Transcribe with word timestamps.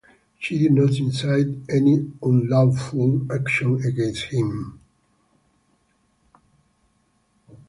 She 0.39 0.57
did 0.57 0.71
not 0.71 0.97
incite 0.97 1.45
any 1.69 2.09
unlawful 2.23 3.31
action 3.31 3.85
against 3.85 4.23
him. 4.33 4.79